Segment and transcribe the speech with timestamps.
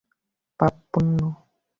[0.59, 1.19] পাপ, পুণ্য!